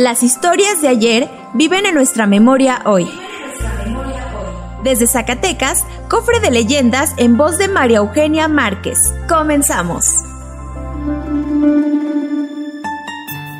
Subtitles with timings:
[0.00, 3.06] Las historias de ayer viven en nuestra memoria hoy.
[4.82, 8.96] Desde Zacatecas, cofre de leyendas en voz de María Eugenia Márquez.
[9.28, 10.06] Comenzamos.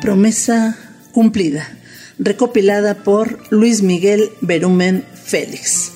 [0.01, 0.75] Promesa
[1.11, 1.69] cumplida,
[2.17, 5.91] recopilada por Luis Miguel Berumen Félix.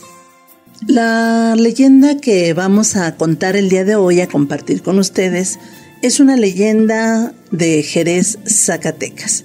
[0.86, 5.58] La leyenda que vamos a contar el día de hoy, a compartir con ustedes,
[6.04, 9.44] es una leyenda de Jerez, Zacatecas.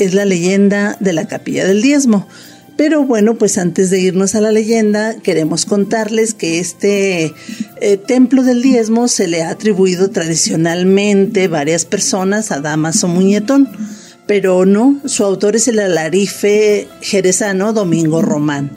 [0.00, 2.26] Es la leyenda de la Capilla del Diezmo.
[2.78, 7.34] Pero bueno, pues antes de irnos a la leyenda, queremos contarles que este
[7.82, 13.68] eh, templo del diezmo se le ha atribuido tradicionalmente varias personas a Damaso Muñetón,
[14.26, 18.70] pero no, su autor es el alarife jerezano Domingo Román.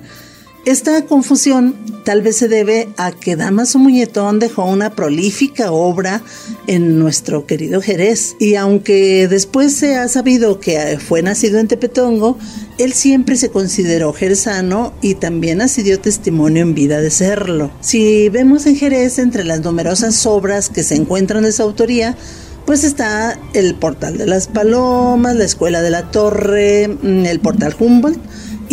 [0.66, 1.76] Esta confusión
[2.06, 6.22] tal vez se debe a que Damaso Muñetón dejó una prolífica obra
[6.68, 12.38] en nuestro querido Jerez y aunque después se ha sabido que fue nacido en Tepetongo,
[12.78, 17.70] él siempre se consideró jerezano y también así dio testimonio en vida de serlo.
[17.82, 22.16] Si vemos en Jerez entre las numerosas obras que se encuentran de su autoría,
[22.66, 27.76] pues está el Portal de las Palomas, la Escuela de la Torre, mm, el Portal
[27.78, 28.20] Humboldt,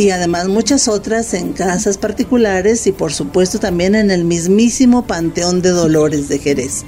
[0.00, 5.60] y además muchas otras en casas particulares y por supuesto también en el mismísimo Panteón
[5.60, 6.84] de Dolores de Jerez.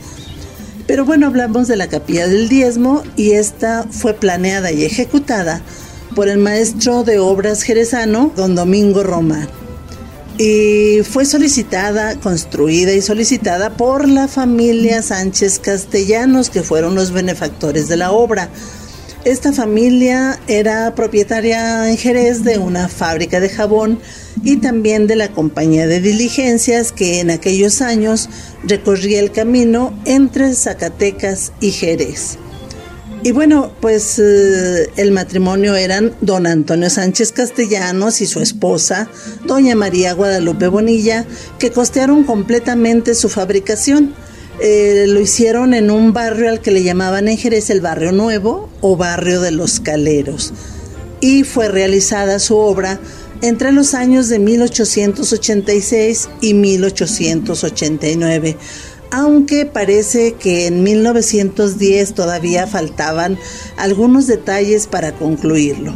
[0.87, 5.61] Pero bueno, hablamos de la Capilla del Diezmo y esta fue planeada y ejecutada
[6.17, 9.47] por el maestro de obras jerezano, don Domingo Román.
[10.39, 17.89] Y fue solicitada, construida y solicitada por la familia Sánchez Castellanos, que fueron los benefactores
[17.89, 18.49] de la obra.
[19.25, 24.01] Esta familia era propietaria en Jerez de una fábrica de jabón
[24.43, 28.29] y también de la compañía de diligencias que en aquellos años
[28.65, 32.37] recorría el camino entre Zacatecas y Jerez.
[33.23, 39.09] Y bueno, pues eh, el matrimonio eran don Antonio Sánchez Castellanos y su esposa,
[39.47, 41.25] doña María Guadalupe Bonilla,
[41.61, 44.17] que costearon completamente su fabricación.
[44.61, 48.69] Eh, lo hicieron en un barrio al que le llamaban en Jerez el Barrio Nuevo
[48.81, 50.53] o Barrio de los Caleros.
[51.21, 53.01] Y fue realizada su obra
[53.41, 58.57] entre los años de 1886 y 1889
[59.13, 63.39] aunque parece que en 1910 todavía faltaban
[63.77, 65.93] algunos detalles para concluirlo.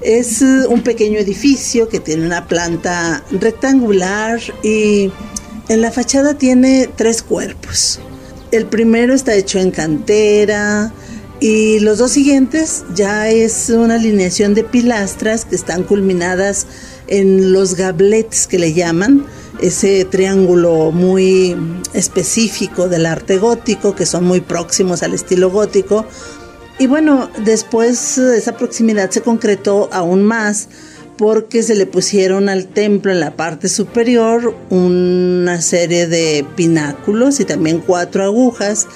[0.00, 5.10] Es eh, un pequeño edificio que tiene una planta rectangular y
[5.68, 8.00] en la fachada tiene tres cuerpos.
[8.50, 10.92] El primero está hecho en cantera
[11.40, 16.66] y los dos siguientes ya es una alineación de pilastras que están culminadas
[17.08, 19.26] en los gabletes que le llaman,
[19.60, 21.56] ese triángulo muy
[21.94, 26.06] específico del arte gótico, que son muy próximos al estilo gótico.
[26.78, 30.68] Y bueno, después esa proximidad se concretó aún más
[31.16, 37.44] porque se le pusieron al templo en la parte superior una serie de pináculos y
[37.44, 38.86] también cuatro agujas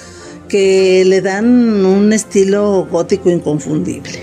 [0.48, 4.20] que le dan un estilo gótico inconfundible.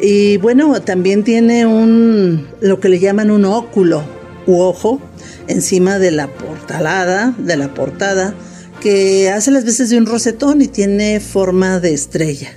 [0.00, 4.02] Y bueno, también tiene un lo que le llaman un óculo
[4.46, 5.00] u ojo
[5.46, 8.34] encima de la portalada, de la portada,
[8.80, 12.50] que hace las veces de un rosetón y tiene forma de estrella.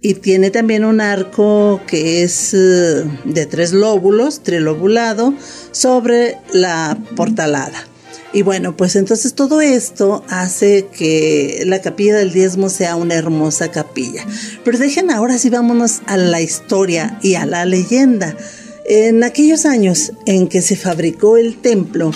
[0.00, 5.34] Y tiene también un arco que es eh, de tres lóbulos, trilobulado,
[5.72, 7.88] sobre la portalada.
[8.32, 13.70] Y bueno, pues entonces todo esto hace que la capilla del diezmo sea una hermosa
[13.70, 14.24] capilla.
[14.64, 18.36] Pero dejen ahora sí vámonos a la historia y a la leyenda.
[18.84, 22.12] En aquellos años en que se fabricó el templo,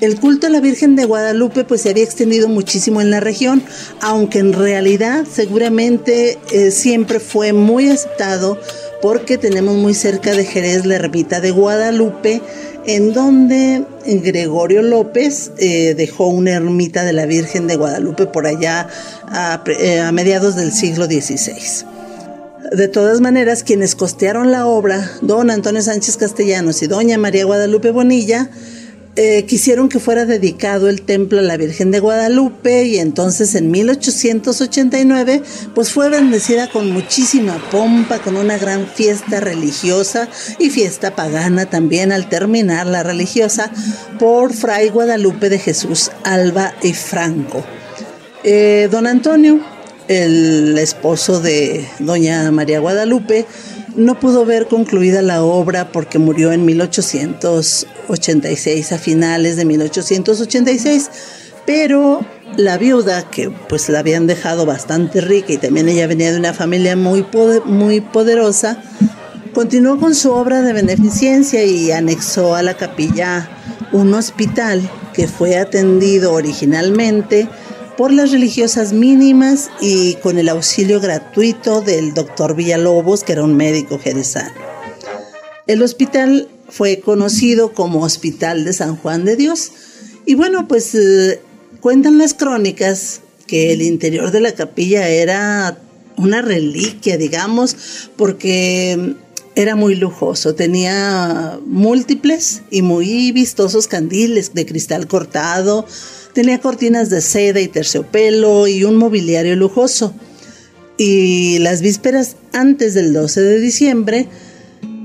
[0.00, 3.62] el culto a la Virgen de Guadalupe pues se había extendido muchísimo en la región,
[4.00, 8.58] aunque en realidad seguramente eh, siempre fue muy aceptado
[9.02, 12.42] porque tenemos muy cerca de Jerez la ermita de Guadalupe,
[12.86, 18.88] en donde Gregorio López eh, dejó una ermita de la Virgen de Guadalupe por allá
[19.26, 21.86] a, eh, a mediados del siglo XVI.
[22.72, 27.92] De todas maneras, quienes costearon la obra, don Antonio Sánchez Castellanos y doña María Guadalupe
[27.92, 28.50] Bonilla,
[29.20, 33.68] eh, quisieron que fuera dedicado el templo a la Virgen de Guadalupe y entonces en
[33.68, 35.42] 1889
[35.74, 40.28] pues fue bendecida con muchísima pompa, con una gran fiesta religiosa
[40.60, 43.72] y fiesta pagana también al terminar la religiosa
[44.20, 47.64] por Fray Guadalupe de Jesús Alba y Franco.
[48.44, 49.58] Eh, don Antonio,
[50.06, 53.46] el esposo de doña María Guadalupe,
[53.98, 61.10] no pudo ver concluida la obra porque murió en 1886, a finales de 1886,
[61.66, 62.24] pero
[62.56, 66.54] la viuda, que pues la habían dejado bastante rica y también ella venía de una
[66.54, 67.26] familia muy,
[67.64, 68.80] muy poderosa,
[69.52, 73.50] continuó con su obra de beneficencia y anexó a la capilla
[73.90, 77.48] un hospital que fue atendido originalmente
[77.98, 83.56] por las religiosas mínimas y con el auxilio gratuito del doctor Villalobos, que era un
[83.56, 84.54] médico jerezano.
[85.66, 89.72] El hospital fue conocido como Hospital de San Juan de Dios
[90.24, 91.40] y bueno, pues eh,
[91.80, 95.76] cuentan las crónicas que el interior de la capilla era
[96.16, 99.16] una reliquia, digamos, porque
[99.60, 105.84] era muy lujoso, tenía múltiples y muy vistosos candiles de cristal cortado,
[106.38, 110.14] Tenía cortinas de seda y terciopelo y un mobiliario lujoso.
[110.96, 114.28] Y las vísperas antes del 12 de diciembre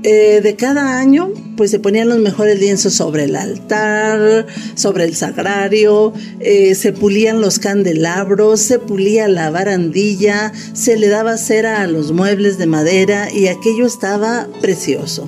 [0.06, 5.16] eh, de cada año, pues se ponían los mejores lienzos sobre el altar, sobre el
[5.16, 11.86] sagrario, eh, se pulían los candelabros, se pulía la barandilla, se le daba cera a
[11.86, 15.26] los muebles de madera y aquello estaba precioso.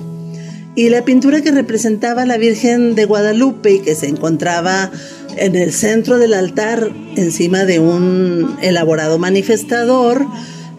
[0.75, 4.91] Y la pintura que representaba a la Virgen de Guadalupe y que se encontraba
[5.37, 10.23] en el centro del altar, encima de un elaborado manifestador,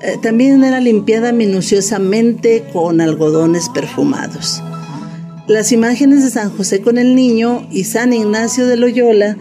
[0.01, 4.63] eh, también era limpiada minuciosamente con algodones perfumados.
[5.49, 9.37] Las imágenes de San José con el niño y San Ignacio de Loyola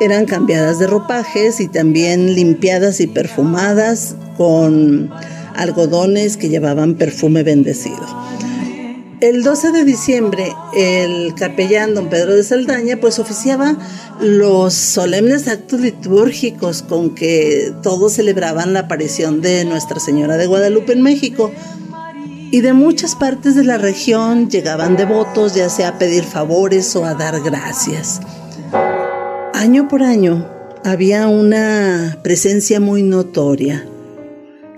[0.00, 5.10] eran cambiadas de ropajes y también limpiadas y perfumadas con
[5.56, 8.06] algodones que llevaban perfume bendecido.
[9.20, 13.76] El 12 de diciembre, el capellán don Pedro de Saldaña pues oficiaba
[14.20, 20.92] los solemnes actos litúrgicos con que todos celebraban la aparición de Nuestra Señora de Guadalupe
[20.92, 21.50] en México.
[22.52, 27.04] Y de muchas partes de la región llegaban devotos ya sea a pedir favores o
[27.04, 28.20] a dar gracias.
[29.52, 30.48] Año por año
[30.84, 33.84] había una presencia muy notoria,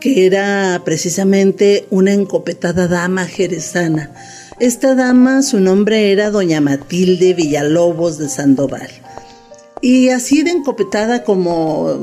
[0.00, 4.10] que era precisamente una encopetada dama jerezana.
[4.58, 8.90] Esta dama, su nombre era doña Matilde Villalobos de Sandoval.
[9.82, 11.98] Y así de encopetada como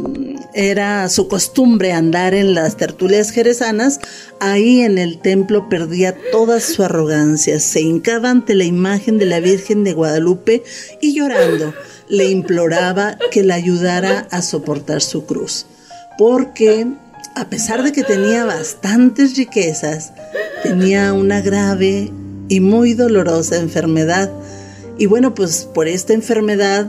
[0.56, 4.00] era su costumbre andar en las tertulias jerezanas,
[4.40, 9.40] ahí en el templo perdía toda su arrogancia, se hincaba ante la imagen de la
[9.40, 10.64] Virgen de Guadalupe
[11.00, 11.76] y llorando
[12.10, 15.68] le imploraba que la ayudara a soportar su cruz,
[16.18, 16.88] porque
[17.38, 20.12] a pesar de que tenía bastantes riquezas,
[20.63, 22.12] tenía una grave
[22.50, 24.31] y muy dolorosa enfermedad.
[24.98, 26.88] Y bueno, pues por esta enfermedad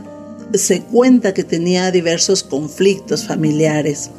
[0.55, 4.09] se cuenta que tenía diversos conflictos familiares.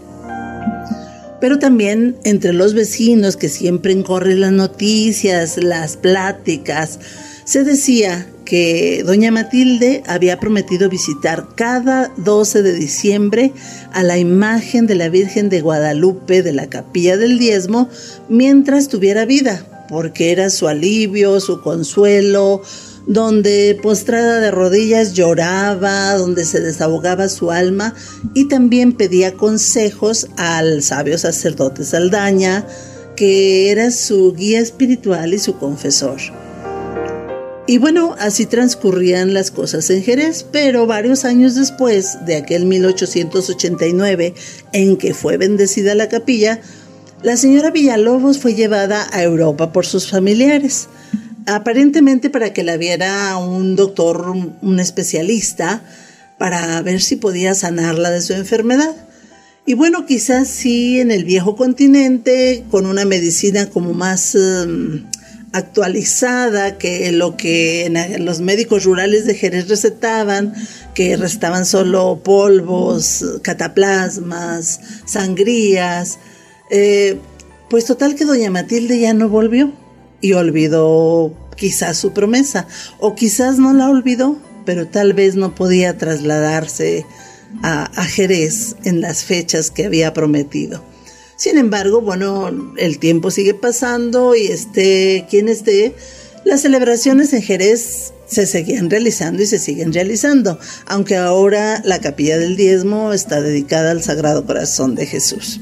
[1.40, 7.00] Pero también entre los vecinos que siempre corren las noticias, las pláticas,
[7.50, 13.52] se decía que doña Matilde había prometido visitar cada 12 de diciembre
[13.92, 17.88] a la imagen de la Virgen de Guadalupe de la Capilla del Diezmo
[18.28, 22.62] mientras tuviera vida, porque era su alivio, su consuelo,
[23.08, 27.96] donde postrada de rodillas lloraba, donde se desahogaba su alma
[28.32, 32.64] y también pedía consejos al sabio sacerdote Saldaña,
[33.16, 36.20] que era su guía espiritual y su confesor.
[37.70, 44.34] Y bueno, así transcurrían las cosas en Jerez, pero varios años después de aquel 1889
[44.72, 46.60] en que fue bendecida la capilla,
[47.22, 50.88] la señora Villalobos fue llevada a Europa por sus familiares
[51.46, 55.84] aparentemente para que la viera un doctor, un especialista,
[56.38, 58.96] para ver si podía sanarla de su enfermedad.
[59.64, 65.04] Y bueno, quizás sí en el viejo continente, con una medicina como más em,
[65.52, 70.54] actualizada que lo que los médicos rurales de Jerez recetaban,
[70.94, 76.18] que recetaban solo polvos, cataplasmas, sangrías.
[76.70, 77.18] Eh,
[77.68, 79.72] pues total que doña Matilde ya no volvió
[80.20, 82.66] y olvidó quizás su promesa,
[82.98, 87.04] o quizás no la olvidó, pero tal vez no podía trasladarse
[87.62, 90.82] a, Jerez en las fechas que había prometido.
[91.40, 95.94] Sin embargo, bueno, el tiempo sigue pasando y esté quien esté,
[96.44, 102.36] las celebraciones en Jerez se seguían realizando y se siguen realizando, aunque ahora la capilla
[102.36, 105.60] del diezmo está dedicada al Sagrado Corazón de Jesús.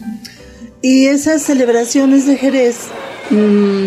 [0.82, 2.78] Y esas celebraciones de Jerez
[3.30, 3.86] mmm,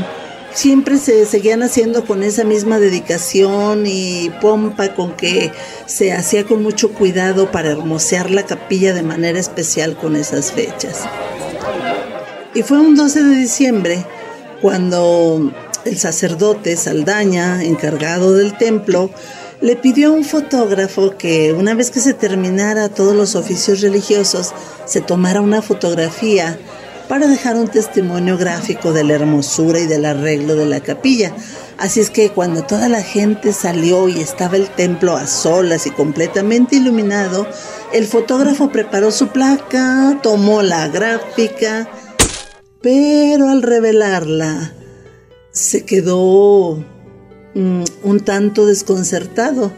[0.53, 5.51] siempre se seguían haciendo con esa misma dedicación y pompa con que
[5.87, 10.99] se hacía con mucho cuidado para hermosear la capilla de manera especial con esas fechas.
[12.53, 14.05] Y fue un 12 de diciembre
[14.61, 15.51] cuando
[15.85, 19.09] el sacerdote Saldaña, encargado del templo,
[19.61, 24.53] le pidió a un fotógrafo que una vez que se terminara todos los oficios religiosos,
[24.85, 26.59] se tomara una fotografía
[27.07, 31.33] para dejar un testimonio gráfico de la hermosura y del arreglo de la capilla.
[31.77, 35.91] Así es que cuando toda la gente salió y estaba el templo a solas y
[35.91, 37.47] completamente iluminado,
[37.93, 41.89] el fotógrafo preparó su placa, tomó la gráfica,
[42.81, 44.73] pero al revelarla
[45.51, 46.83] se quedó
[47.53, 49.71] mm, un tanto desconcertado,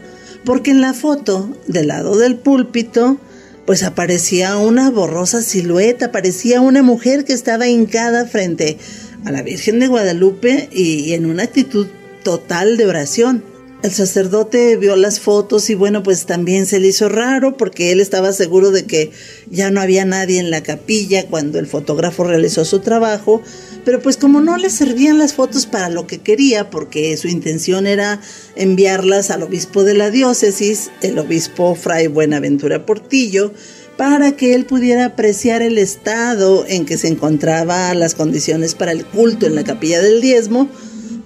[0.44, 3.18] porque en la foto del lado del púlpito,
[3.66, 8.78] pues aparecía una borrosa silueta, parecía una mujer que estaba hincada frente
[9.24, 11.86] a la Virgen de Guadalupe y en una actitud
[12.22, 13.53] total de oración.
[13.84, 18.00] El sacerdote vio las fotos y bueno, pues también se le hizo raro porque él
[18.00, 19.10] estaba seguro de que
[19.50, 23.42] ya no había nadie en la capilla cuando el fotógrafo realizó su trabajo,
[23.84, 27.86] pero pues como no le servían las fotos para lo que quería, porque su intención
[27.86, 28.22] era
[28.56, 33.52] enviarlas al obispo de la diócesis, el obispo Fray Buenaventura Portillo,
[33.98, 39.04] para que él pudiera apreciar el estado en que se encontraban las condiciones para el
[39.04, 40.70] culto en la capilla del diezmo,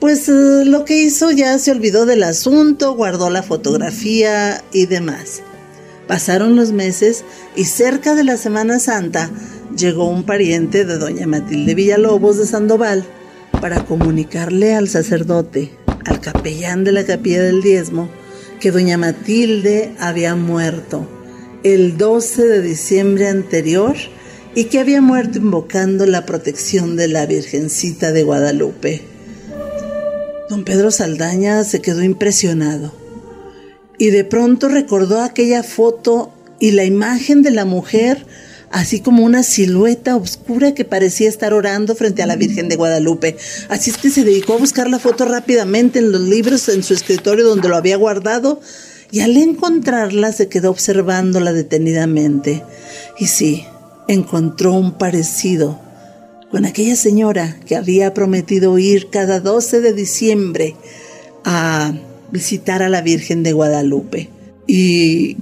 [0.00, 5.42] pues eh, lo que hizo ya se olvidó del asunto, guardó la fotografía y demás.
[6.06, 7.24] Pasaron los meses
[7.56, 9.30] y cerca de la Semana Santa
[9.76, 13.04] llegó un pariente de doña Matilde Villalobos de Sandoval
[13.60, 15.72] para comunicarle al sacerdote,
[16.06, 18.08] al capellán de la capilla del diezmo,
[18.60, 21.06] que doña Matilde había muerto
[21.64, 23.96] el 12 de diciembre anterior
[24.54, 29.17] y que había muerto invocando la protección de la Virgencita de Guadalupe.
[30.48, 32.90] Don Pedro Saldaña se quedó impresionado
[33.98, 38.24] y de pronto recordó aquella foto y la imagen de la mujer,
[38.70, 43.36] así como una silueta oscura que parecía estar orando frente a la Virgen de Guadalupe.
[43.68, 46.94] Así es que se dedicó a buscar la foto rápidamente en los libros en su
[46.94, 48.60] escritorio donde lo había guardado
[49.10, 52.62] y al encontrarla se quedó observándola detenidamente.
[53.18, 53.66] Y sí,
[54.06, 55.78] encontró un parecido
[56.50, 60.76] con aquella señora que había prometido ir cada 12 de diciembre
[61.44, 61.92] a
[62.30, 64.30] visitar a la Virgen de Guadalupe.
[64.66, 65.38] Y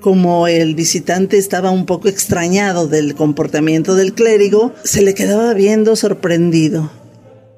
[0.00, 5.96] como el visitante estaba un poco extrañado del comportamiento del clérigo, se le quedaba viendo
[5.96, 6.90] sorprendido.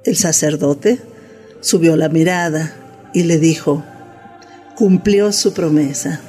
[0.04, 0.99] El sacerdote
[1.61, 3.83] subió la mirada y le dijo,
[4.76, 6.21] cumplió su promesa.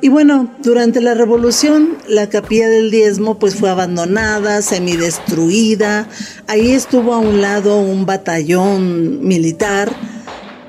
[0.00, 6.08] Y bueno, durante la revolución la capilla del diezmo pues fue abandonada, semidestruida.
[6.46, 9.90] Ahí estuvo a un lado un batallón militar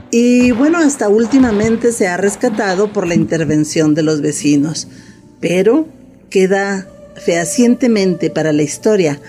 [0.10, 4.88] y bueno, hasta últimamente se ha rescatado por la intervención de los vecinos.
[5.40, 5.88] Pero
[6.32, 9.20] queda fehacientemente para la historia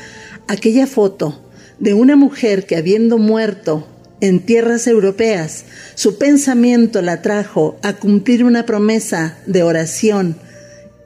[0.48, 1.38] aquella foto
[1.78, 3.86] de una mujer que habiendo muerto
[4.20, 10.36] en tierras europeas, su pensamiento la trajo a cumplir una promesa de oración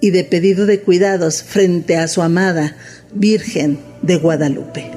[0.01, 2.77] y de pedido de cuidados frente a su amada
[3.13, 4.91] Virgen de Guadalupe.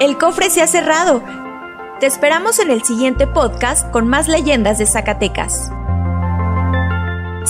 [0.00, 1.22] El cofre se ha cerrado.
[2.00, 5.70] Te esperamos en el siguiente podcast con más leyendas de Zacatecas.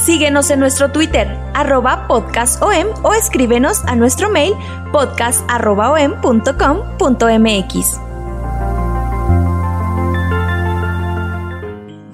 [0.09, 4.55] Síguenos en nuestro Twitter, arroba podcastom o escríbenos a nuestro mail
[4.91, 7.87] podcast.om.com.mx.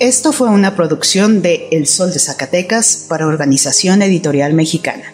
[0.01, 5.14] Esto fue una producción de El Sol de Zacatecas para Organización Editorial Mexicana.